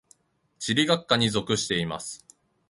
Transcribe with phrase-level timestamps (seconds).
[0.57, 2.25] 地理学科に属しています。